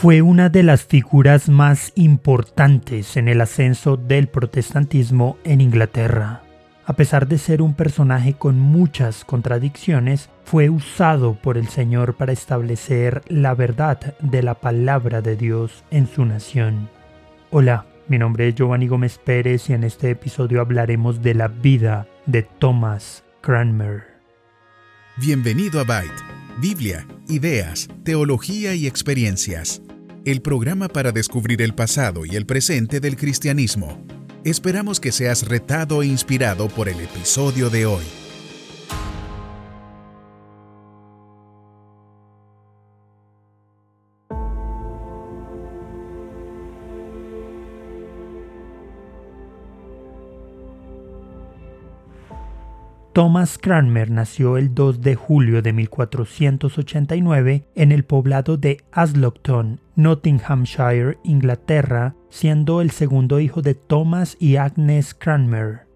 Fue 0.00 0.22
una 0.22 0.48
de 0.48 0.62
las 0.62 0.84
figuras 0.84 1.48
más 1.48 1.90
importantes 1.96 3.16
en 3.16 3.26
el 3.26 3.40
ascenso 3.40 3.96
del 3.96 4.28
protestantismo 4.28 5.38
en 5.42 5.60
Inglaterra. 5.60 6.42
A 6.84 6.92
pesar 6.92 7.26
de 7.26 7.36
ser 7.36 7.62
un 7.62 7.74
personaje 7.74 8.34
con 8.34 8.60
muchas 8.60 9.24
contradicciones, 9.24 10.30
fue 10.44 10.70
usado 10.70 11.34
por 11.34 11.58
el 11.58 11.66
Señor 11.66 12.14
para 12.14 12.30
establecer 12.30 13.22
la 13.26 13.56
verdad 13.56 14.14
de 14.20 14.44
la 14.44 14.54
palabra 14.54 15.20
de 15.20 15.34
Dios 15.34 15.82
en 15.90 16.06
su 16.06 16.24
nación. 16.24 16.88
Hola, 17.50 17.84
mi 18.06 18.18
nombre 18.18 18.46
es 18.46 18.54
Giovanni 18.54 18.86
Gómez 18.86 19.18
Pérez 19.18 19.68
y 19.68 19.72
en 19.72 19.82
este 19.82 20.10
episodio 20.10 20.60
hablaremos 20.60 21.22
de 21.22 21.34
la 21.34 21.48
vida 21.48 22.06
de 22.24 22.44
Thomas 22.44 23.24
Cranmer. 23.40 24.04
Bienvenido 25.16 25.80
a 25.80 25.82
Byte, 25.82 26.22
Biblia, 26.60 27.04
ideas, 27.26 27.88
teología 28.04 28.76
y 28.76 28.86
experiencias 28.86 29.82
el 30.30 30.42
programa 30.42 30.88
para 30.88 31.10
descubrir 31.10 31.62
el 31.62 31.74
pasado 31.74 32.26
y 32.26 32.36
el 32.36 32.44
presente 32.44 33.00
del 33.00 33.16
cristianismo. 33.16 34.04
Esperamos 34.44 35.00
que 35.00 35.10
seas 35.10 35.48
retado 35.48 36.02
e 36.02 36.06
inspirado 36.06 36.68
por 36.68 36.88
el 36.88 37.00
episodio 37.00 37.70
de 37.70 37.86
hoy. 37.86 38.27
Thomas 53.18 53.58
Cranmer 53.58 54.12
nació 54.12 54.58
el 54.58 54.76
2 54.76 55.00
de 55.00 55.16
julio 55.16 55.60
de 55.60 55.72
1489 55.72 57.64
en 57.74 57.90
el 57.90 58.04
poblado 58.04 58.56
de 58.56 58.84
Aslockton, 58.92 59.80
Nottinghamshire, 59.96 61.18
Inglaterra, 61.24 62.14
siendo 62.30 62.80
el 62.80 62.92
segundo 62.92 63.40
hijo 63.40 63.60
de 63.60 63.74
Thomas 63.74 64.36
y 64.38 64.54
Agnes 64.54 65.14
Cranmer. 65.14 65.88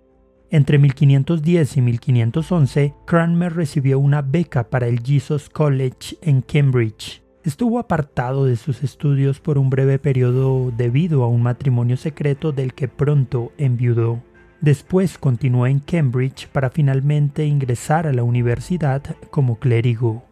Entre 0.50 0.78
1510 0.78 1.76
y 1.76 1.80
1511, 1.80 2.94
Cranmer 3.06 3.54
recibió 3.54 4.00
una 4.00 4.22
beca 4.22 4.68
para 4.68 4.88
el 4.88 5.00
Jesus 5.00 5.48
College 5.48 6.18
en 6.22 6.42
Cambridge. 6.42 7.22
Estuvo 7.44 7.78
apartado 7.78 8.46
de 8.46 8.56
sus 8.56 8.82
estudios 8.82 9.38
por 9.38 9.58
un 9.58 9.70
breve 9.70 10.00
periodo 10.00 10.72
debido 10.76 11.22
a 11.22 11.28
un 11.28 11.42
matrimonio 11.44 11.96
secreto 11.96 12.50
del 12.50 12.74
que 12.74 12.88
pronto 12.88 13.52
enviudó. 13.58 14.20
Después 14.62 15.18
continuó 15.18 15.66
en 15.66 15.80
Cambridge 15.80 16.46
para 16.46 16.70
finalmente 16.70 17.44
ingresar 17.44 18.06
a 18.06 18.12
la 18.12 18.22
universidad 18.22 19.02
como 19.30 19.58
clérigo. 19.58 20.22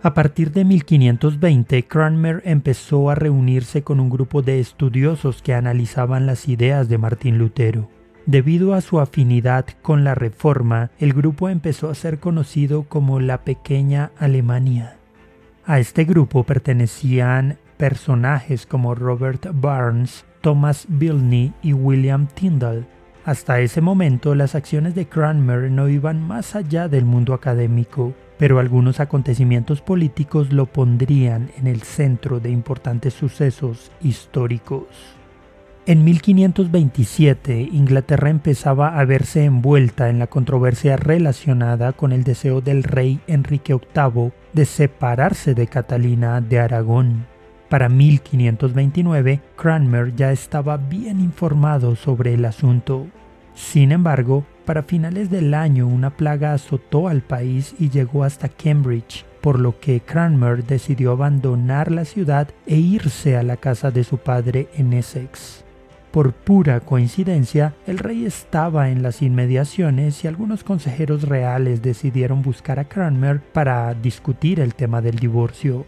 A 0.00 0.14
partir 0.14 0.52
de 0.52 0.64
1520, 0.64 1.82
Cranmer 1.88 2.40
empezó 2.44 3.10
a 3.10 3.16
reunirse 3.16 3.82
con 3.82 3.98
un 3.98 4.10
grupo 4.10 4.42
de 4.42 4.60
estudiosos 4.60 5.42
que 5.42 5.54
analizaban 5.54 6.24
las 6.24 6.48
ideas 6.48 6.88
de 6.88 6.98
Martín 6.98 7.36
Lutero. 7.38 7.90
Debido 8.26 8.74
a 8.74 8.80
su 8.80 9.00
afinidad 9.00 9.66
con 9.82 10.04
la 10.04 10.14
Reforma, 10.14 10.92
el 11.00 11.12
grupo 11.12 11.48
empezó 11.48 11.90
a 11.90 11.96
ser 11.96 12.20
conocido 12.20 12.84
como 12.84 13.18
la 13.18 13.42
Pequeña 13.42 14.12
Alemania. 14.18 14.98
A 15.66 15.80
este 15.80 16.04
grupo 16.04 16.44
pertenecían 16.44 17.58
personajes 17.76 18.66
como 18.66 18.94
Robert 18.94 19.48
Barnes, 19.52 20.24
Thomas 20.40 20.86
Bilney 20.88 21.52
y 21.60 21.72
William 21.72 22.28
Tyndall, 22.28 22.86
hasta 23.24 23.60
ese 23.60 23.80
momento 23.80 24.34
las 24.34 24.54
acciones 24.54 24.94
de 24.94 25.06
Cranmer 25.06 25.70
no 25.70 25.88
iban 25.88 26.20
más 26.20 26.56
allá 26.56 26.88
del 26.88 27.04
mundo 27.04 27.34
académico, 27.34 28.14
pero 28.38 28.58
algunos 28.58 28.98
acontecimientos 28.98 29.80
políticos 29.80 30.52
lo 30.52 30.66
pondrían 30.66 31.50
en 31.56 31.68
el 31.68 31.82
centro 31.82 32.40
de 32.40 32.50
importantes 32.50 33.14
sucesos 33.14 33.92
históricos. 34.00 34.86
En 35.84 36.04
1527, 36.04 37.60
Inglaterra 37.72 38.30
empezaba 38.30 38.98
a 38.98 39.04
verse 39.04 39.44
envuelta 39.44 40.10
en 40.10 40.20
la 40.20 40.28
controversia 40.28 40.96
relacionada 40.96 41.92
con 41.92 42.12
el 42.12 42.22
deseo 42.22 42.60
del 42.60 42.84
rey 42.84 43.20
Enrique 43.26 43.74
VIII 43.74 44.32
de 44.52 44.64
separarse 44.64 45.54
de 45.54 45.66
Catalina 45.66 46.40
de 46.40 46.60
Aragón. 46.60 47.31
Para 47.72 47.88
1529, 47.88 49.40
Cranmer 49.56 50.14
ya 50.14 50.30
estaba 50.30 50.76
bien 50.76 51.20
informado 51.20 51.96
sobre 51.96 52.34
el 52.34 52.44
asunto. 52.44 53.06
Sin 53.54 53.92
embargo, 53.92 54.44
para 54.66 54.82
finales 54.82 55.30
del 55.30 55.54
año 55.54 55.86
una 55.86 56.10
plaga 56.10 56.52
azotó 56.52 57.08
al 57.08 57.22
país 57.22 57.74
y 57.78 57.88
llegó 57.88 58.24
hasta 58.24 58.50
Cambridge, 58.50 59.24
por 59.40 59.58
lo 59.58 59.80
que 59.80 60.02
Cranmer 60.02 60.66
decidió 60.66 61.12
abandonar 61.12 61.90
la 61.90 62.04
ciudad 62.04 62.46
e 62.66 62.76
irse 62.76 63.38
a 63.38 63.42
la 63.42 63.56
casa 63.56 63.90
de 63.90 64.04
su 64.04 64.18
padre 64.18 64.68
en 64.76 64.92
Essex. 64.92 65.64
Por 66.10 66.34
pura 66.34 66.80
coincidencia, 66.80 67.72
el 67.86 67.96
rey 67.96 68.26
estaba 68.26 68.90
en 68.90 69.02
las 69.02 69.22
inmediaciones 69.22 70.22
y 70.24 70.28
algunos 70.28 70.62
consejeros 70.62 71.22
reales 71.22 71.80
decidieron 71.80 72.42
buscar 72.42 72.78
a 72.78 72.84
Cranmer 72.84 73.40
para 73.40 73.94
discutir 73.94 74.60
el 74.60 74.74
tema 74.74 75.00
del 75.00 75.16
divorcio. 75.16 75.86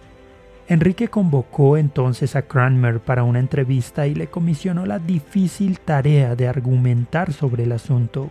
Enrique 0.66 1.08
convocó 1.08 1.76
entonces 1.76 2.36
a 2.36 2.42
Cranmer 2.42 3.00
para 3.00 3.22
una 3.22 3.38
entrevista 3.38 4.06
y 4.06 4.14
le 4.14 4.28
comisionó 4.28 4.86
la 4.86 4.98
difícil 4.98 5.78
tarea 5.78 6.36
de 6.36 6.48
argumentar 6.48 7.34
sobre 7.34 7.64
el 7.64 7.72
asunto. 7.72 8.30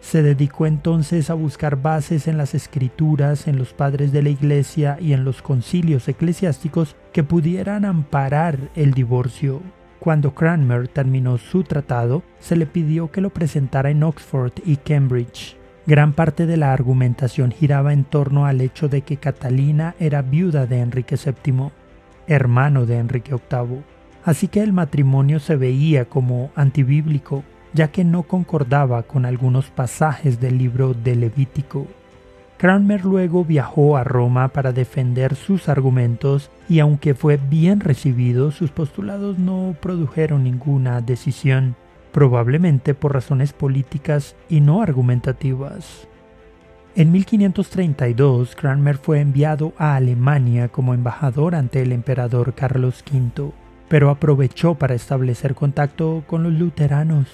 Se 0.00 0.22
dedicó 0.22 0.66
entonces 0.66 1.30
a 1.30 1.34
buscar 1.34 1.80
bases 1.80 2.26
en 2.26 2.36
las 2.36 2.54
escrituras, 2.54 3.46
en 3.46 3.58
los 3.58 3.74
padres 3.74 4.10
de 4.10 4.22
la 4.22 4.30
iglesia 4.30 4.96
y 5.00 5.12
en 5.12 5.24
los 5.24 5.40
concilios 5.40 6.08
eclesiásticos 6.08 6.96
que 7.12 7.22
pudieran 7.22 7.84
amparar 7.84 8.58
el 8.74 8.92
divorcio. 8.92 9.60
Cuando 10.00 10.34
Cranmer 10.34 10.88
terminó 10.88 11.38
su 11.38 11.62
tratado, 11.62 12.24
se 12.40 12.56
le 12.56 12.66
pidió 12.66 13.12
que 13.12 13.20
lo 13.20 13.30
presentara 13.30 13.90
en 13.90 14.02
Oxford 14.02 14.52
y 14.64 14.76
Cambridge. 14.76 15.57
Gran 15.88 16.12
parte 16.12 16.44
de 16.44 16.58
la 16.58 16.74
argumentación 16.74 17.50
giraba 17.50 17.94
en 17.94 18.04
torno 18.04 18.44
al 18.44 18.60
hecho 18.60 18.90
de 18.90 19.00
que 19.00 19.16
Catalina 19.16 19.94
era 19.98 20.20
viuda 20.20 20.66
de 20.66 20.80
Enrique 20.80 21.16
VII, 21.16 21.70
hermano 22.26 22.84
de 22.84 22.98
Enrique 22.98 23.32
VIII, 23.32 23.84
así 24.22 24.48
que 24.48 24.62
el 24.62 24.74
matrimonio 24.74 25.40
se 25.40 25.56
veía 25.56 26.04
como 26.04 26.50
antibíblico, 26.56 27.42
ya 27.72 27.88
que 27.88 28.04
no 28.04 28.24
concordaba 28.24 29.04
con 29.04 29.24
algunos 29.24 29.70
pasajes 29.70 30.38
del 30.42 30.58
libro 30.58 30.92
de 30.92 31.16
Levítico. 31.16 31.86
Cranmer 32.58 33.06
luego 33.06 33.46
viajó 33.46 33.96
a 33.96 34.04
Roma 34.04 34.48
para 34.48 34.72
defender 34.72 35.36
sus 35.36 35.70
argumentos 35.70 36.50
y 36.68 36.80
aunque 36.80 37.14
fue 37.14 37.38
bien 37.38 37.80
recibido, 37.80 38.50
sus 38.50 38.70
postulados 38.70 39.38
no 39.38 39.74
produjeron 39.80 40.44
ninguna 40.44 41.00
decisión 41.00 41.76
probablemente 42.12 42.94
por 42.94 43.14
razones 43.14 43.52
políticas 43.52 44.34
y 44.48 44.60
no 44.60 44.82
argumentativas. 44.82 46.08
En 46.94 47.12
1532, 47.12 48.56
Cranmer 48.56 48.96
fue 48.96 49.20
enviado 49.20 49.72
a 49.78 49.94
Alemania 49.94 50.68
como 50.68 50.94
embajador 50.94 51.54
ante 51.54 51.82
el 51.82 51.92
emperador 51.92 52.54
Carlos 52.54 53.04
V, 53.08 53.52
pero 53.88 54.10
aprovechó 54.10 54.74
para 54.74 54.94
establecer 54.94 55.54
contacto 55.54 56.24
con 56.26 56.42
los 56.42 56.52
luteranos. 56.52 57.28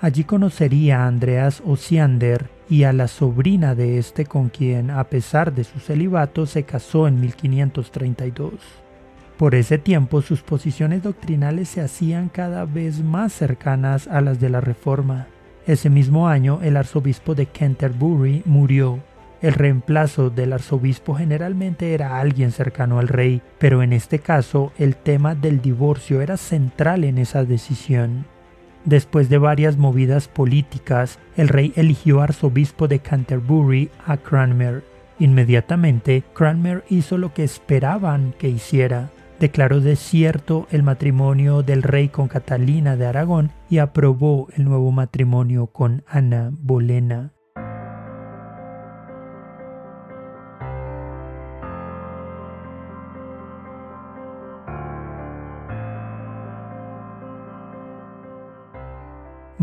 Allí 0.00 0.24
conocería 0.24 1.02
a 1.02 1.06
Andreas 1.06 1.62
Osiander 1.66 2.48
y 2.68 2.84
a 2.84 2.92
la 2.92 3.08
sobrina 3.08 3.74
de 3.74 3.98
este 3.98 4.26
con 4.26 4.48
quien, 4.48 4.90
a 4.90 5.04
pesar 5.04 5.54
de 5.54 5.64
su 5.64 5.80
celibato, 5.80 6.46
se 6.46 6.64
casó 6.64 7.06
en 7.06 7.20
1532. 7.20 8.83
Por 9.36 9.56
ese 9.56 9.78
tiempo 9.78 10.22
sus 10.22 10.42
posiciones 10.42 11.02
doctrinales 11.02 11.68
se 11.68 11.80
hacían 11.80 12.28
cada 12.28 12.64
vez 12.66 13.02
más 13.02 13.32
cercanas 13.32 14.06
a 14.06 14.20
las 14.20 14.38
de 14.38 14.48
la 14.48 14.60
Reforma. 14.60 15.26
Ese 15.66 15.90
mismo 15.90 16.28
año 16.28 16.60
el 16.62 16.76
arzobispo 16.76 17.34
de 17.34 17.46
Canterbury 17.46 18.42
murió. 18.44 19.00
El 19.42 19.54
reemplazo 19.54 20.30
del 20.30 20.52
arzobispo 20.52 21.16
generalmente 21.16 21.94
era 21.94 22.20
alguien 22.20 22.52
cercano 22.52 23.00
al 23.00 23.08
rey, 23.08 23.42
pero 23.58 23.82
en 23.82 23.92
este 23.92 24.20
caso 24.20 24.72
el 24.78 24.94
tema 24.94 25.34
del 25.34 25.60
divorcio 25.60 26.20
era 26.20 26.36
central 26.36 27.02
en 27.02 27.18
esa 27.18 27.44
decisión. 27.44 28.26
Después 28.84 29.28
de 29.28 29.38
varias 29.38 29.76
movidas 29.76 30.28
políticas, 30.28 31.18
el 31.36 31.48
rey 31.48 31.72
eligió 31.74 32.20
arzobispo 32.20 32.86
de 32.86 33.00
Canterbury 33.00 33.90
a 34.06 34.16
Cranmer. 34.16 34.84
Inmediatamente, 35.18 36.22
Cranmer 36.34 36.84
hizo 36.88 37.18
lo 37.18 37.34
que 37.34 37.44
esperaban 37.44 38.34
que 38.38 38.48
hiciera 38.48 39.10
declaró 39.38 39.80
desierto 39.80 40.66
el 40.70 40.82
matrimonio 40.82 41.62
del 41.62 41.82
rey 41.82 42.08
con 42.08 42.28
Catalina 42.28 42.96
de 42.96 43.06
Aragón 43.06 43.52
y 43.68 43.78
aprobó 43.78 44.48
el 44.56 44.64
nuevo 44.64 44.90
matrimonio 44.92 45.66
con 45.66 46.04
Ana 46.06 46.50
Bolena. 46.52 47.33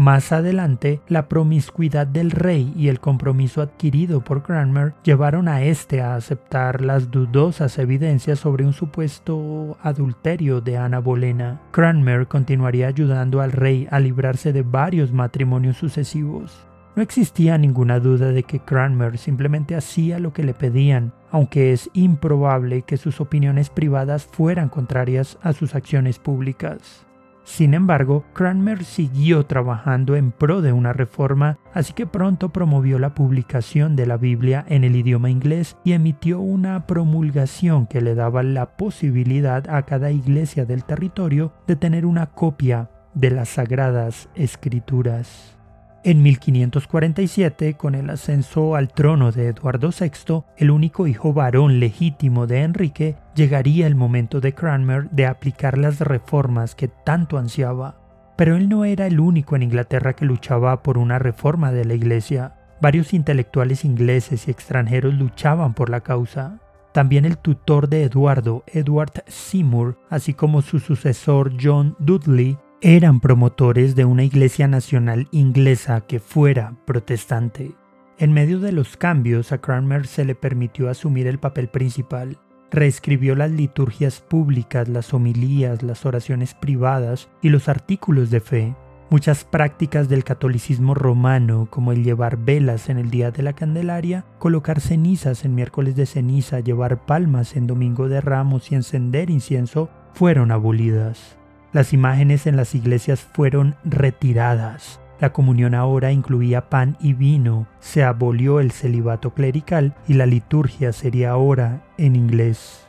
Más 0.01 0.31
adelante, 0.31 1.00
la 1.07 1.30
promiscuidad 1.30 2.07
del 2.07 2.31
rey 2.31 2.74
y 2.75 2.88
el 2.88 3.00
compromiso 3.00 3.62
adquirido 3.62 4.21
por 4.21 4.42
Cranmer 4.42 4.95
llevaron 5.03 5.48
a 5.48 5.62
este 5.62 6.01
a 6.01 6.15
aceptar 6.15 6.81
las 6.81 7.12
dudosas 7.12 7.77
evidencias 7.77 8.39
sobre 8.39 8.65
un 8.65 8.74
supuesto 8.74 9.77
adulterio 9.83 10.59
de 10.59 10.75
Ana 10.75 10.98
Bolena. 10.98 11.62
Cranmer 11.69 12.27
continuaría 12.27 12.88
ayudando 12.88 13.42
al 13.42 13.51
rey 13.51 13.88
a 13.92 14.00
librarse 14.00 14.51
de 14.51 14.63
varios 14.63 15.13
matrimonios 15.13 15.77
sucesivos. 15.77 16.65
No 16.95 17.04
existía 17.04 17.59
ninguna 17.59 18.00
duda 18.00 18.31
de 18.31 18.42
que 18.42 18.59
Cranmer 18.59 19.19
simplemente 19.19 19.75
hacía 19.75 20.18
lo 20.18 20.33
que 20.33 20.44
le 20.44 20.56
pedían, 20.56 21.13
aunque 21.30 21.74
es 21.74 21.92
improbable 21.94 22.81
que 22.81 22.97
sus 22.97 23.21
opiniones 23.21 23.69
privadas 23.69 24.25
fueran 24.25 24.69
contrarias 24.69 25.38
a 25.44 25.54
sus 25.54 25.75
acciones 25.75 26.18
públicas. 26.18 27.06
Sin 27.44 27.74
embargo, 27.74 28.24
Cranmer 28.34 28.84
siguió 28.84 29.46
trabajando 29.46 30.16
en 30.16 30.32
pro 30.32 30.62
de 30.62 30.74
una 30.74 30.94
reforma, 30.94 31.58
así 31.74 31.94
que 31.94 32.06
pronto 32.06 32.50
promovió 32.50 33.00
la 33.00 33.16
publicación 33.16 33.96
de 33.96 34.06
la 34.06 34.18
Biblia 34.18 34.64
en 34.68 34.84
el 34.84 34.96
idioma 34.96 35.30
inglés 35.30 35.78
y 35.84 35.94
emitió 35.94 36.40
una 36.40 36.86
promulgación 36.86 37.88
que 37.88 38.02
le 38.02 38.16
daba 38.16 38.44
la 38.44 38.78
posibilidad 38.78 39.70
a 39.70 39.84
cada 39.84 40.12
iglesia 40.12 40.66
del 40.66 40.84
territorio 40.84 41.54
de 41.68 41.76
tener 41.76 42.06
una 42.06 42.28
copia 42.28 42.90
de 43.14 43.32
las 43.32 43.50
sagradas 43.50 44.30
escrituras. 44.36 45.61
En 46.03 46.24
1547, 46.24 47.75
con 47.75 47.94
el 47.94 48.09
ascenso 48.09 48.75
al 48.75 48.92
trono 48.92 49.31
de 49.31 49.50
Eduardo 49.50 49.92
VI, 49.92 50.44
el 50.57 50.71
único 50.71 51.06
hijo 51.06 51.31
varón 51.31 51.80
legítimo 51.80 52.48
de 52.48 52.63
Enrique, 52.63 53.18
llegaría 53.36 53.86
el 53.86 53.94
momento 53.94 54.42
de 54.42 54.56
Cranmer 54.56 55.12
de 55.12 55.27
aplicar 55.27 55.77
las 55.77 56.00
reformas 56.00 56.74
que 56.74 56.88
tanto 56.88 57.38
ansiaba. 57.38 57.98
Pero 58.36 58.56
él 58.56 58.68
no 58.68 58.83
era 58.83 59.06
el 59.06 59.19
único 59.19 59.56
en 59.56 59.62
Inglaterra 59.62 60.13
que 60.13 60.25
luchaba 60.25 60.81
por 60.81 60.98
una 60.98 61.19
reforma 61.19 61.71
de 61.71 61.86
la 61.86 61.94
Iglesia. 61.94 62.56
Varios 62.81 63.13
intelectuales 63.13 63.86
ingleses 63.86 64.47
y 64.47 64.51
extranjeros 64.51 65.13
luchaban 65.13 65.75
por 65.75 65.92
la 65.92 66.01
causa. 66.01 66.57
También 66.94 67.25
el 67.25 67.38
tutor 67.38 67.89
de 67.89 68.06
Eduardo, 68.06 68.63
Edward 68.65 69.24
Seymour, 69.27 70.00
así 70.09 70.33
como 70.33 70.63
su 70.63 70.80
sucesor 70.80 71.54
John 71.62 71.95
Dudley, 72.00 72.57
eran 72.83 73.19
promotores 73.19 73.95
de 73.95 74.06
una 74.06 74.24
iglesia 74.24 74.68
nacional 74.68 75.28
inglesa 75.30 76.01
que 76.01 76.19
fuera 76.19 76.74
protestante. 76.86 77.74
En 78.18 78.33
medio 78.33 78.60
de 78.60 78.72
los 78.72 78.98
cambios, 78.98 79.51
a 79.51 79.60
Cranmer 79.60 80.07
se 80.07 80.25
le 80.25 80.33
permitió 80.33 80.89
asumir 80.89 81.28
el 81.28 81.38
papel 81.38 81.68
principal. 81.68 82.39
Reescribió 82.72 83.36
las 83.36 83.51
liturgias 83.51 84.19
públicas, 84.22 84.88
las 84.88 85.13
homilías, 85.13 85.83
las 85.83 86.07
oraciones 86.07 86.56
privadas 86.56 87.30
y 87.44 87.50
los 87.50 87.69
artículos 87.69 88.31
de 88.31 88.39
fe. 88.39 88.75
Muchas 89.12 89.44
prácticas 89.44 90.10
del 90.10 90.24
catolicismo 90.24 90.95
romano, 90.95 91.68
como 91.69 91.92
el 91.92 92.04
llevar 92.04 92.38
velas 92.38 92.89
en 92.89 92.98
el 92.98 93.12
día 93.12 93.30
de 93.30 93.44
la 93.44 93.54
Candelaria, 93.54 94.25
colocar 94.39 94.80
cenizas 94.80 95.45
en 95.45 95.54
miércoles 95.54 95.95
de 95.95 96.07
ceniza, 96.07 96.62
llevar 96.62 97.06
palmas 97.06 97.56
en 97.56 97.68
domingo 97.68 98.07
de 98.07 98.22
ramos 98.22 98.72
y 98.72 98.75
encender 98.75 99.30
incienso, 99.30 99.89
fueron 100.13 100.51
abolidas. 100.51 101.41
Las 101.73 101.94
imágenes 101.94 102.47
en 102.47 102.57
las 102.57 102.75
iglesias 102.75 103.21
fueron 103.21 103.75
retiradas. 103.85 105.00
La 105.21 105.31
comunión 105.31 105.75
ahora 105.75 106.12
incluía 106.12 106.69
pan 106.69 106.97
y 107.00 107.13
vino, 107.13 107.68
se 107.79 108.03
abolió 108.03 108.59
el 108.59 108.71
celibato 108.71 109.33
clerical 109.33 109.95
y 110.07 110.15
la 110.15 110.25
liturgia 110.25 110.91
sería 110.91 111.31
ahora 111.31 111.83
en 111.97 112.15
inglés. 112.15 112.88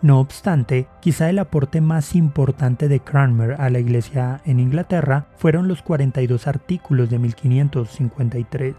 No 0.00 0.20
obstante, 0.20 0.86
quizá 1.00 1.28
el 1.28 1.38
aporte 1.38 1.80
más 1.80 2.14
importante 2.14 2.88
de 2.88 3.00
Cranmer 3.00 3.60
a 3.60 3.68
la 3.68 3.80
iglesia 3.80 4.40
en 4.44 4.60
Inglaterra 4.60 5.26
fueron 5.36 5.68
los 5.68 5.82
42 5.82 6.46
artículos 6.46 7.10
de 7.10 7.18
1553. 7.18 8.74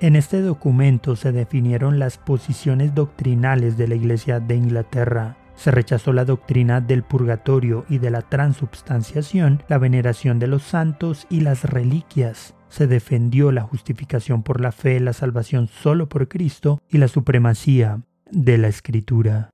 En 0.00 0.14
este 0.14 0.42
documento 0.42 1.16
se 1.16 1.32
definieron 1.32 1.98
las 1.98 2.18
posiciones 2.18 2.94
doctrinales 2.94 3.78
de 3.78 3.88
la 3.88 3.94
iglesia 3.94 4.40
de 4.40 4.56
Inglaterra, 4.56 5.36
se 5.56 5.70
rechazó 5.70 6.12
la 6.12 6.24
doctrina 6.24 6.80
del 6.80 7.02
purgatorio 7.02 7.84
y 7.88 7.98
de 7.98 8.10
la 8.10 8.22
transubstanciación, 8.22 9.62
la 9.68 9.78
veneración 9.78 10.38
de 10.38 10.46
los 10.46 10.62
santos 10.62 11.26
y 11.28 11.40
las 11.40 11.64
reliquias. 11.64 12.54
Se 12.68 12.86
defendió 12.86 13.52
la 13.52 13.62
justificación 13.62 14.42
por 14.42 14.60
la 14.60 14.72
fe, 14.72 15.00
la 15.00 15.12
salvación 15.12 15.68
solo 15.68 16.08
por 16.08 16.28
Cristo 16.28 16.80
y 16.88 16.98
la 16.98 17.08
supremacía 17.08 18.02
de 18.30 18.58
la 18.58 18.68
Escritura. 18.68 19.50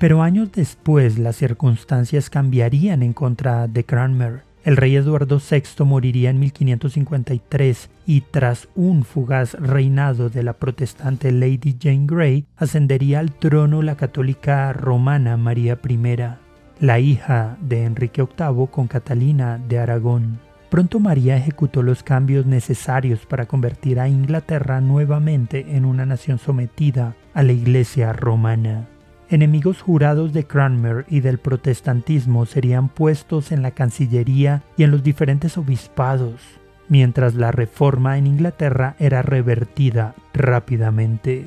Pero 0.00 0.22
años 0.22 0.50
después 0.50 1.18
las 1.18 1.36
circunstancias 1.36 2.30
cambiarían 2.30 3.02
en 3.02 3.12
contra 3.12 3.68
de 3.68 3.84
Cranmer. 3.84 4.44
El 4.64 4.78
rey 4.78 4.96
Eduardo 4.96 5.38
VI 5.38 5.84
moriría 5.84 6.30
en 6.30 6.40
1553 6.40 7.90
y 8.06 8.22
tras 8.22 8.68
un 8.74 9.04
fugaz 9.04 9.52
reinado 9.60 10.30
de 10.30 10.42
la 10.42 10.54
protestante 10.54 11.30
Lady 11.32 11.76
Jane 11.78 12.06
Grey, 12.06 12.46
ascendería 12.56 13.18
al 13.18 13.32
trono 13.32 13.82
la 13.82 13.96
católica 13.96 14.72
romana 14.72 15.36
María 15.36 15.78
I, 15.86 15.98
la 16.80 16.98
hija 16.98 17.58
de 17.60 17.84
Enrique 17.84 18.22
VIII 18.22 18.68
con 18.70 18.86
Catalina 18.86 19.60
de 19.68 19.80
Aragón. 19.80 20.38
Pronto 20.70 20.98
María 20.98 21.36
ejecutó 21.36 21.82
los 21.82 22.02
cambios 22.02 22.46
necesarios 22.46 23.26
para 23.26 23.44
convertir 23.44 24.00
a 24.00 24.08
Inglaterra 24.08 24.80
nuevamente 24.80 25.76
en 25.76 25.84
una 25.84 26.06
nación 26.06 26.38
sometida 26.38 27.16
a 27.34 27.42
la 27.42 27.52
Iglesia 27.52 28.14
romana. 28.14 28.88
Enemigos 29.30 29.80
jurados 29.80 30.32
de 30.32 30.44
Cranmer 30.44 31.06
y 31.08 31.20
del 31.20 31.38
protestantismo 31.38 32.46
serían 32.46 32.88
puestos 32.88 33.52
en 33.52 33.62
la 33.62 33.70
Cancillería 33.70 34.64
y 34.76 34.82
en 34.82 34.90
los 34.90 35.04
diferentes 35.04 35.56
obispados, 35.56 36.40
mientras 36.88 37.36
la 37.36 37.52
reforma 37.52 38.18
en 38.18 38.26
Inglaterra 38.26 38.96
era 38.98 39.22
revertida 39.22 40.16
rápidamente. 40.34 41.46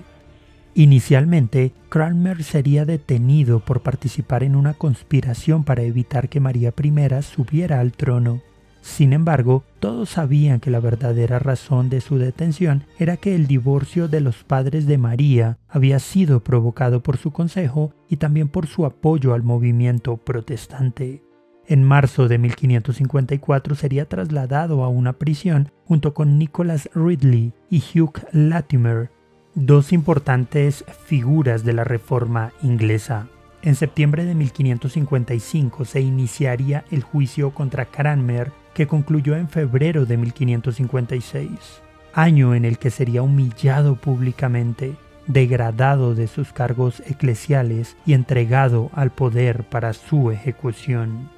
Inicialmente, 0.75 1.74
Cranmer 1.89 2.45
sería 2.45 2.85
detenido 2.85 3.59
por 3.59 3.81
participar 3.81 4.44
en 4.44 4.56
una 4.56 4.74
conspiración 4.75 5.65
para 5.65 5.83
evitar 5.83 6.30
que 6.30 6.39
María 6.39 6.74
I 6.81 7.21
subiera 7.21 7.81
al 7.81 7.91
trono. 7.91 8.41
Sin 8.83 9.13
embargo, 9.13 9.63
todos 9.80 10.09
sabían 10.09 10.59
que 10.59 10.69
la 10.69 10.81
verdadera 10.81 11.39
razón 11.39 11.89
de 11.89 12.01
su 12.01 12.18
detención 12.18 12.83
era 13.00 13.15
que 13.15 13.33
el 13.33 13.47
divorcio 13.47 14.09
de 14.09 14.19
los 14.19 14.44
padres 14.44 14.85
de 14.88 14.97
María 14.97 15.57
había 15.69 15.99
sido 15.99 16.44
provocado 16.44 17.02
por 17.02 17.16
su 17.16 17.31
consejo 17.31 17.94
y 18.09 18.18
también 18.18 18.49
por 18.49 18.68
su 18.68 18.85
apoyo 18.85 19.33
al 19.33 19.42
movimiento 19.42 20.18
protestante. 20.18 21.23
En 21.66 21.81
marzo 21.81 22.28
de 22.28 22.37
1554 22.37 23.75
sería 23.75 24.04
trasladado 24.09 24.83
a 24.83 24.90
una 24.90 25.13
prisión 25.13 25.71
junto 25.85 26.13
con 26.13 26.37
Nicholas 26.37 26.90
Ridley 26.94 27.54
y 27.69 27.81
Hugh 27.95 28.19
Latimer, 28.33 29.11
dos 29.56 29.94
importantes 29.94 30.83
figuras 31.06 31.63
de 31.63 31.71
la 31.71 31.85
Reforma 31.85 32.52
inglesa. 32.61 33.30
En 33.61 33.75
septiembre 33.75 34.25
de 34.25 34.35
1555 34.35 35.85
se 35.85 36.02
iniciaría 36.02 36.83
el 36.92 37.02
juicio 37.02 37.52
contra 37.52 37.85
Cranmer 37.85 38.52
que 38.73 38.87
concluyó 38.87 39.35
en 39.35 39.47
febrero 39.49 40.06
de 40.06 40.18
1556, 40.18 41.81
año 42.13 42.56
en 42.56 42.65
el 42.65 42.77
que 42.77 42.89
sería 42.89 43.21
humillado 43.21 43.95
públicamente, 43.95 44.95
degradado 45.27 46.15
de 46.15 46.27
sus 46.27 46.51
cargos 46.51 47.01
eclesiales 47.06 47.95
y 48.06 48.13
entregado 48.13 48.89
al 48.94 49.11
poder 49.11 49.63
para 49.63 49.94
su 49.94 50.31
ejecución. 50.31 51.30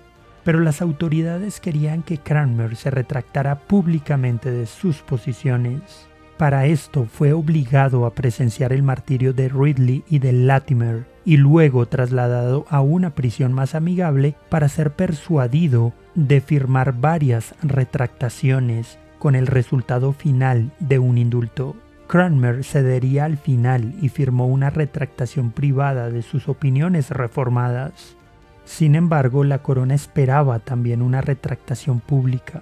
Pero 0.44 0.60
las 0.60 0.82
autoridades 0.82 1.60
querían 1.60 2.04
que 2.04 2.20
Cranmer 2.20 2.75
se 2.75 2.92
retractara 2.92 3.60
públicamente 3.60 4.51
de 4.51 4.65
sus 4.65 5.01
posiciones. 5.01 6.08
Para 6.38 6.65
esto 6.68 7.06
fue 7.06 7.34
obligado 7.34 8.06
a 8.06 8.13
presenciar 8.13 8.74
el 8.74 8.84
martirio 8.84 9.34
de 9.34 9.50
Ridley 9.50 10.04
y 10.08 10.20
de 10.20 10.34
Latimer 10.34 11.15
y 11.25 11.38
luego 11.38 11.88
trasladado 11.88 12.65
a 12.70 12.82
una 12.82 13.10
prisión 13.10 13.51
más 13.51 13.75
amigable 13.75 14.36
para 14.50 14.70
ser 14.70 14.96
persuadido 14.96 15.94
de 16.13 16.39
firmar 16.39 16.94
varias 16.94 17.55
retractaciones 17.63 19.00
con 19.17 19.36
el 19.36 19.48
resultado 19.48 20.13
final 20.13 20.72
de 20.79 21.00
un 21.00 21.17
indulto. 21.17 21.75
Cranmer 22.08 22.63
cedería 22.63 23.25
al 23.25 23.38
final 23.38 23.96
y 24.00 24.10
firmó 24.10 24.46
una 24.48 24.70
retractación 24.70 25.51
privada 25.51 26.12
de 26.12 26.22
sus 26.22 26.48
opiniones 26.48 27.10
reformadas. 27.10 28.15
Sin 28.63 28.94
embargo, 28.94 29.44
la 29.44 29.63
corona 29.63 29.96
esperaba 29.96 30.60
también 30.60 31.01
una 31.01 31.22
retractación 31.22 32.00
pública, 32.00 32.62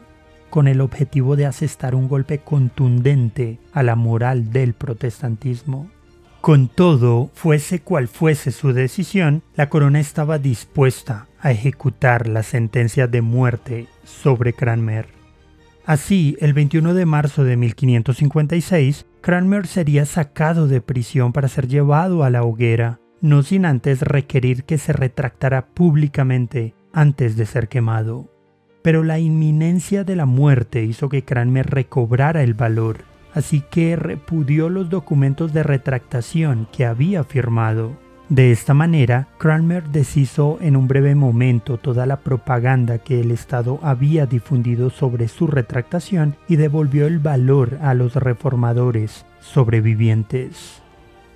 con 0.50 0.70
el 0.70 0.80
objetivo 0.80 1.36
de 1.36 1.46
asestar 1.46 1.96
un 1.96 2.08
golpe 2.08 2.40
contundente 2.40 3.60
a 3.74 3.84
la 3.84 3.96
moral 3.96 4.52
del 4.52 4.74
protestantismo. 4.74 5.90
Con 6.44 6.68
todo, 6.68 7.30
fuese 7.34 7.80
cual 7.80 8.10
fuese 8.10 8.52
su 8.52 8.74
decisión, 8.74 9.44
la 9.56 9.70
corona 9.70 10.02
estaba 10.02 10.40
dispuesta 10.40 11.28
a 11.40 11.52
ejecutar 11.52 12.28
la 12.28 12.44
sentencia 12.44 13.08
de 13.08 13.22
muerte 13.22 13.88
sobre 14.04 14.52
Cranmer. 14.52 15.08
Así, 15.86 16.36
el 16.42 16.52
21 16.52 16.96
de 16.96 17.06
marzo 17.06 17.46
de 17.46 17.56
1556, 17.56 19.06
Cranmer 19.22 19.68
sería 19.68 20.06
sacado 20.06 20.68
de 20.68 20.82
prisión 20.82 21.32
para 21.32 21.48
ser 21.48 21.70
llevado 21.70 22.26
a 22.26 22.30
la 22.30 22.44
hoguera, 22.44 23.00
no 23.22 23.42
sin 23.42 23.66
antes 23.66 24.02
requerir 24.02 24.66
que 24.66 24.78
se 24.78 24.92
retractara 24.92 25.68
públicamente 25.68 26.76
antes 26.92 27.38
de 27.38 27.46
ser 27.46 27.70
quemado. 27.70 28.30
Pero 28.82 29.06
la 29.06 29.18
inminencia 29.18 30.04
de 30.04 30.18
la 30.18 30.26
muerte 30.26 30.84
hizo 30.84 31.08
que 31.08 31.24
Cranmer 31.24 31.68
recobrara 31.68 32.44
el 32.44 32.54
valor, 32.54 33.13
así 33.34 33.62
que 33.62 33.96
repudió 33.96 34.70
los 34.70 34.90
documentos 34.90 35.54
de 35.54 35.64
retractación 35.64 36.68
que 36.72 36.86
había 36.86 37.24
firmado. 37.24 37.92
De 38.30 38.52
esta 38.52 38.74
manera, 38.74 39.28
Cranmer 39.38 39.84
deshizo 39.90 40.58
en 40.62 40.76
un 40.78 40.88
breve 40.88 41.14
momento 41.14 41.78
toda 41.78 42.06
la 42.06 42.18
propaganda 42.22 42.98
que 42.98 43.20
el 43.20 43.32
Estado 43.32 43.80
había 43.84 44.26
difundido 44.26 44.90
sobre 44.90 45.28
su 45.28 45.46
retractación 45.46 46.36
y 46.48 46.56
devolvió 46.56 47.06
el 47.06 47.20
valor 47.20 47.78
a 47.82 47.94
los 47.94 48.16
reformadores 48.16 49.26
sobrevivientes. 49.42 50.82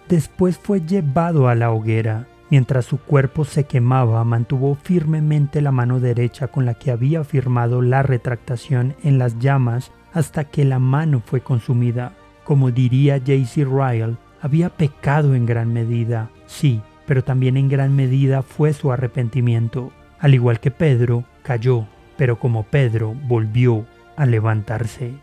Después 0.08 0.58
fue 0.58 0.82
llevado 0.82 1.50
a 1.50 1.56
la 1.56 1.72
hoguera. 1.72 2.25
Mientras 2.50 2.86
su 2.86 2.98
cuerpo 2.98 3.44
se 3.44 3.66
quemaba, 3.66 4.24
mantuvo 4.24 4.75
firmemente 4.75 5.62
la 5.62 5.74
mano 5.74 6.00
derecha 6.00 6.48
con 6.48 6.66
la 6.66 6.75
que 6.75 6.92
había 6.92 7.25
firmado 7.25 7.82
la 7.82 8.04
retractación 8.04 8.96
en 9.04 9.20
las 9.20 9.38
llamas 9.38 9.92
hasta 10.14 10.46
que 10.46 10.66
la 10.66 10.80
mano 10.80 11.22
fue 11.26 11.42
consumida. 11.42 12.14
Como 12.44 12.72
diría 12.72 13.20
J.C. 13.20 13.66
Ryle, 13.66 14.18
había 14.42 14.70
pecado 14.70 15.36
en 15.36 15.46
gran 15.46 15.74
medida, 15.74 16.30
sí, 16.46 16.82
pero 17.06 17.24
también 17.24 17.58
en 17.58 17.70
gran 17.70 17.96
medida 17.96 18.42
fue 18.42 18.74
su 18.74 18.92
arrepentimiento. 18.92 19.92
Al 20.20 20.34
igual 20.34 20.60
que 20.60 20.72
Pedro, 20.72 21.24
cayó, 21.44 21.88
pero 22.18 22.40
como 22.40 22.64
Pedro 22.64 23.14
volvió 23.28 23.86
a 24.16 24.26
levantarse. 24.26 25.14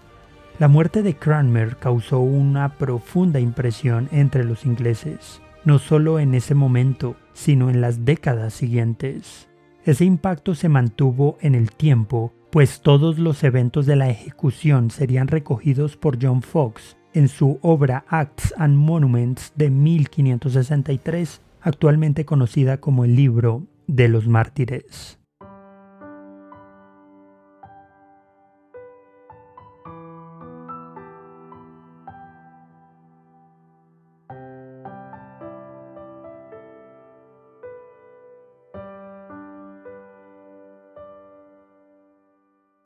La 0.58 0.68
muerte 0.68 1.02
de 1.02 1.16
Cranmer 1.16 1.76
causó 1.76 2.20
una 2.20 2.76
profunda 2.76 3.40
impresión 3.40 4.08
entre 4.12 4.44
los 4.44 4.64
ingleses, 4.64 5.42
no 5.64 5.78
solo 5.78 6.20
en 6.20 6.34
ese 6.34 6.54
momento, 6.54 7.16
sino 7.32 7.70
en 7.70 7.80
las 7.80 8.04
décadas 8.04 8.54
siguientes. 8.54 9.48
Ese 9.84 10.04
impacto 10.04 10.54
se 10.54 10.68
mantuvo 10.68 11.36
en 11.40 11.54
el 11.54 11.72
tiempo, 11.72 12.32
pues 12.54 12.82
todos 12.82 13.18
los 13.18 13.42
eventos 13.42 13.84
de 13.84 13.96
la 13.96 14.08
ejecución 14.08 14.92
serían 14.92 15.26
recogidos 15.26 15.96
por 15.96 16.22
John 16.22 16.40
Fox 16.40 16.96
en 17.12 17.26
su 17.26 17.58
obra 17.62 18.04
Acts 18.06 18.54
and 18.56 18.76
Monuments 18.76 19.52
de 19.56 19.70
1563, 19.70 21.40
actualmente 21.60 22.24
conocida 22.24 22.76
como 22.76 23.04
el 23.04 23.16
libro 23.16 23.66
de 23.88 24.06
los 24.06 24.28
mártires. 24.28 25.18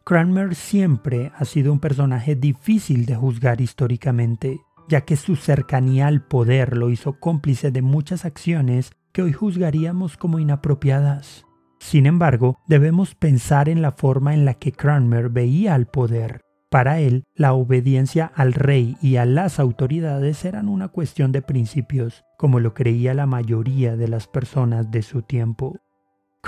Cranmer 0.09 0.55
siempre 0.55 1.33
ha 1.37 1.45
sido 1.45 1.71
un 1.71 1.81
personaje 1.81 2.35
difícil 2.35 3.05
de 3.05 3.15
juzgar 3.15 3.61
históricamente, 3.61 4.59
ya 4.89 5.03
que 5.03 5.17
su 5.17 5.37
cercanía 5.37 6.07
al 6.07 6.23
poder 6.23 6.79
lo 6.79 6.89
hizo 6.89 7.21
cómplice 7.21 7.71
de 7.71 7.83
muchas 7.83 8.25
acciones 8.25 8.93
que 9.13 9.21
hoy 9.21 9.35
juzgaríamos 9.35 10.17
como 10.17 10.39
inapropiadas. 10.39 11.45
Sin 11.79 12.07
embargo, 12.07 12.57
debemos 12.67 13.15
pensar 13.15 13.69
en 13.69 13.83
la 13.83 13.93
forma 13.93 14.33
en 14.33 14.47
la 14.47 14.55
que 14.55 14.73
Cranmer 14.73 15.29
veía 15.29 15.75
al 15.75 15.89
poder. 15.89 16.41
Para 16.71 17.01
él, 17.01 17.25
la 17.35 17.53
obediencia 17.53 18.33
al 18.35 18.55
rey 18.55 18.97
y 19.03 19.17
a 19.17 19.27
las 19.27 19.61
autoridades 19.61 20.43
eran 20.47 20.71
una 20.71 20.89
cuestión 20.89 21.33
de 21.33 21.43
principios, 21.43 22.25
como 22.39 22.61
lo 22.61 22.73
creía 22.73 23.13
la 23.13 23.27
mayoría 23.27 23.95
de 23.95 24.09
las 24.09 24.27
personas 24.27 24.91
de 24.91 25.03
su 25.03 25.21
tiempo. 25.21 25.77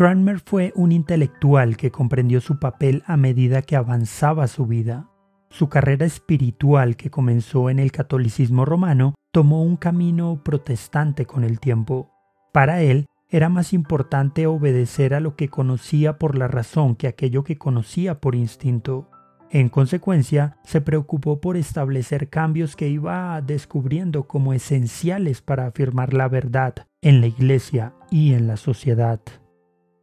Cranmer 0.01 0.41
fue 0.41 0.73
un 0.77 0.93
intelectual 0.93 1.77
que 1.77 1.91
comprendió 1.91 2.41
su 2.41 2.59
papel 2.59 3.03
a 3.07 3.19
medida 3.19 3.61
que 3.61 3.77
avanzaba 3.77 4.47
su 4.47 4.65
vida. 4.65 5.11
Su 5.51 5.69
carrera 5.69 6.07
espiritual, 6.07 6.97
que 6.97 7.11
comenzó 7.11 7.69
en 7.69 7.79
el 7.79 7.93
catolicismo 7.93 8.65
romano, 8.65 9.15
tomó 9.31 9.63
un 9.63 9.77
camino 9.77 10.41
protestante 10.43 11.27
con 11.27 11.45
el 11.45 11.61
tiempo. 11.61 12.11
Para 12.51 12.81
él, 12.81 13.09
era 13.29 13.51
más 13.51 13.75
importante 13.75 14.47
obedecer 14.47 15.13
a 15.13 15.21
lo 15.21 15.37
que 15.37 15.51
conocía 15.51 16.19
por 16.19 16.39
la 16.39 16.49
razón 16.49 16.97
que 16.97 17.07
aquello 17.07 17.45
que 17.45 17.59
conocía 17.59 18.23
por 18.23 18.35
instinto. 18.35 19.11
En 19.51 19.69
consecuencia, 19.69 20.57
se 20.65 20.81
preocupó 20.81 21.43
por 21.43 21.59
establecer 21.59 22.31
cambios 22.31 22.75
que 22.75 22.89
iba 22.89 23.39
descubriendo 23.43 24.27
como 24.27 24.55
esenciales 24.55 25.43
para 25.43 25.67
afirmar 25.67 26.15
la 26.15 26.27
verdad 26.29 26.87
en 27.03 27.21
la 27.21 27.27
Iglesia 27.27 27.93
y 28.11 28.33
en 28.33 28.47
la 28.47 28.57
sociedad. 28.57 29.21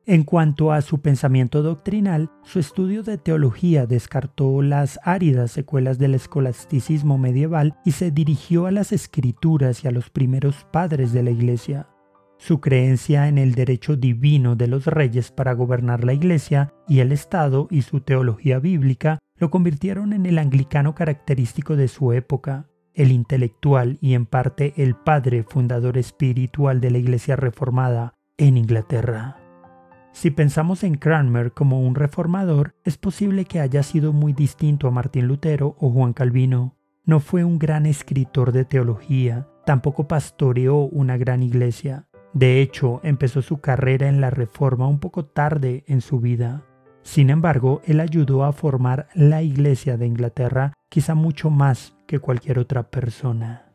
En 0.09 0.23
cuanto 0.23 0.71
a 0.71 0.81
su 0.81 1.01
pensamiento 1.01 1.61
doctrinal, 1.61 2.31
su 2.45 2.59
estudio 2.59 3.03
de 3.03 3.17
teología 3.17 3.85
descartó 3.85 4.61
las 4.61 5.01
áridas 5.03 5.51
secuelas 5.51 5.97
del 5.97 6.15
escolasticismo 6.15 7.17
medieval 7.17 7.75
y 7.83 7.91
se 7.91 8.09
dirigió 8.09 8.67
a 8.67 8.71
las 8.71 8.93
escrituras 8.93 9.83
y 9.83 9.89
a 9.89 9.91
los 9.91 10.09
primeros 10.09 10.65
padres 10.71 11.11
de 11.11 11.23
la 11.23 11.31
Iglesia. 11.31 11.89
Su 12.37 12.61
creencia 12.61 13.27
en 13.27 13.37
el 13.37 13.53
derecho 13.53 13.97
divino 13.97 14.55
de 14.55 14.67
los 14.67 14.85
reyes 14.85 15.29
para 15.31 15.51
gobernar 15.51 16.05
la 16.05 16.13
Iglesia 16.13 16.73
y 16.87 16.99
el 16.99 17.11
Estado 17.11 17.67
y 17.69 17.81
su 17.81 17.99
teología 17.99 18.59
bíblica 18.59 19.19
lo 19.35 19.49
convirtieron 19.51 20.13
en 20.13 20.25
el 20.25 20.37
anglicano 20.37 20.95
característico 20.95 21.75
de 21.75 21.89
su 21.89 22.13
época, 22.13 22.69
el 22.93 23.11
intelectual 23.11 23.97
y 23.99 24.13
en 24.13 24.25
parte 24.25 24.73
el 24.77 24.95
padre 24.95 25.43
fundador 25.43 25.97
espiritual 25.97 26.79
de 26.79 26.91
la 26.91 26.97
Iglesia 26.97 27.35
reformada 27.35 28.13
en 28.37 28.55
Inglaterra. 28.55 29.36
Si 30.17 30.31
pensamos 30.31 30.83
en 30.83 30.95
Cranmer 30.95 31.51
como 31.51 31.79
un 31.81 31.93
reformador, 31.93 32.73
es 32.83 32.97
posible 32.97 33.45
que 33.45 33.59
haya 33.59 33.83
sido 33.83 34.13
muy 34.13 34.33
distinto 34.33 34.87
a 34.87 34.91
Martín 34.91 35.27
Lutero 35.27 35.75
o 35.77 35.91
Juan 35.91 36.13
Calvino. 36.13 36.75
No 37.05 37.19
fue 37.19 37.43
un 37.43 37.59
gran 37.59 37.85
escritor 37.85 38.51
de 38.51 38.65
teología, 38.65 39.47
tampoco 39.63 40.07
pastoreó 40.07 40.77
una 40.77 41.17
gran 41.17 41.43
iglesia. 41.43 42.07
De 42.33 42.63
hecho, 42.63 42.99
empezó 43.03 43.43
su 43.43 43.61
carrera 43.61 44.07
en 44.07 44.19
la 44.19 44.31
reforma 44.31 44.87
un 44.87 44.99
poco 44.99 45.23
tarde 45.23 45.83
en 45.85 46.01
su 46.01 46.19
vida. 46.19 46.65
Sin 47.03 47.29
embargo, 47.29 47.83
él 47.85 47.99
ayudó 47.99 48.43
a 48.43 48.53
formar 48.53 49.09
la 49.13 49.43
Iglesia 49.43 49.97
de 49.97 50.07
Inglaterra 50.07 50.73
quizá 50.89 51.13
mucho 51.13 51.51
más 51.51 51.95
que 52.07 52.17
cualquier 52.17 52.57
otra 52.57 52.89
persona. 52.89 53.67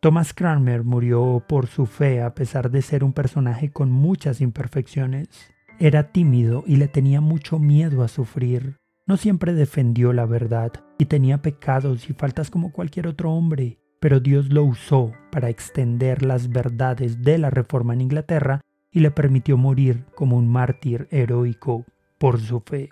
Thomas 0.00 0.34
Cranmer 0.34 0.82
murió 0.82 1.44
por 1.48 1.68
su 1.68 1.86
fe 1.86 2.20
a 2.20 2.34
pesar 2.34 2.72
de 2.72 2.82
ser 2.82 3.04
un 3.04 3.12
personaje 3.12 3.70
con 3.70 3.92
muchas 3.92 4.40
imperfecciones. 4.40 5.53
Era 5.80 6.12
tímido 6.12 6.62
y 6.66 6.76
le 6.76 6.86
tenía 6.86 7.20
mucho 7.20 7.58
miedo 7.58 8.02
a 8.04 8.08
sufrir. 8.08 8.76
No 9.06 9.16
siempre 9.16 9.52
defendió 9.52 10.12
la 10.12 10.24
verdad 10.24 10.72
y 10.98 11.06
tenía 11.06 11.42
pecados 11.42 12.08
y 12.08 12.12
faltas 12.12 12.48
como 12.50 12.72
cualquier 12.72 13.08
otro 13.08 13.32
hombre, 13.32 13.78
pero 14.00 14.20
Dios 14.20 14.52
lo 14.52 14.64
usó 14.64 15.12
para 15.32 15.50
extender 15.50 16.22
las 16.22 16.48
verdades 16.48 17.22
de 17.22 17.38
la 17.38 17.50
reforma 17.50 17.92
en 17.92 18.02
Inglaterra 18.02 18.60
y 18.92 19.00
le 19.00 19.10
permitió 19.10 19.56
morir 19.56 20.04
como 20.14 20.36
un 20.36 20.48
mártir 20.48 21.08
heroico 21.10 21.84
por 22.18 22.40
su 22.40 22.60
fe. 22.60 22.90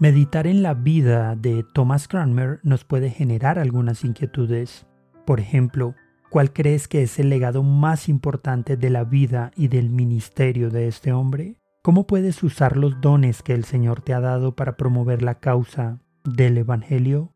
Meditar 0.00 0.46
en 0.46 0.62
la 0.62 0.74
vida 0.74 1.36
de 1.36 1.64
Thomas 1.72 2.08
Cranmer 2.08 2.58
nos 2.64 2.84
puede 2.84 3.10
generar 3.10 3.58
algunas 3.58 4.04
inquietudes. 4.04 4.86
Por 5.24 5.38
ejemplo, 5.38 5.94
¿cuál 6.30 6.52
crees 6.52 6.88
que 6.88 7.02
es 7.02 7.18
el 7.20 7.30
legado 7.30 7.62
más 7.62 8.08
importante 8.08 8.76
de 8.76 8.90
la 8.90 9.04
vida 9.04 9.52
y 9.56 9.68
del 9.68 9.88
ministerio 9.88 10.68
de 10.68 10.88
este 10.88 11.12
hombre? 11.12 11.56
¿Cómo 11.86 12.04
puedes 12.04 12.42
usar 12.42 12.76
los 12.76 13.00
dones 13.00 13.44
que 13.44 13.52
el 13.52 13.64
Señor 13.64 14.00
te 14.00 14.12
ha 14.12 14.18
dado 14.18 14.56
para 14.56 14.76
promover 14.76 15.22
la 15.22 15.38
causa 15.38 16.00
del 16.24 16.58
Evangelio? 16.58 17.32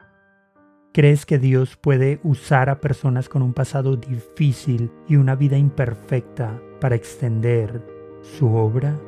¿Crees 0.93 1.25
que 1.25 1.39
Dios 1.39 1.77
puede 1.77 2.19
usar 2.25 2.69
a 2.69 2.81
personas 2.81 3.29
con 3.29 3.43
un 3.43 3.55
pasado 3.55 3.95
difícil 3.95 4.91
y 5.07 5.15
una 5.15 5.37
vida 5.37 5.57
imperfecta 5.57 6.61
para 6.81 6.97
extender 6.97 7.81
su 8.23 8.53
obra? 8.53 9.01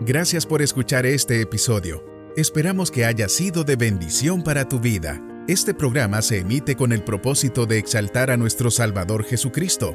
Gracias 0.00 0.46
por 0.46 0.60
escuchar 0.60 1.06
este 1.06 1.40
episodio. 1.40 2.04
Esperamos 2.36 2.90
que 2.90 3.04
haya 3.04 3.28
sido 3.28 3.62
de 3.62 3.76
bendición 3.76 4.42
para 4.42 4.68
tu 4.68 4.80
vida. 4.80 5.22
Este 5.46 5.72
programa 5.72 6.20
se 6.20 6.40
emite 6.40 6.74
con 6.74 6.90
el 6.90 7.04
propósito 7.04 7.64
de 7.64 7.78
exaltar 7.78 8.32
a 8.32 8.36
nuestro 8.36 8.72
Salvador 8.72 9.22
Jesucristo 9.22 9.94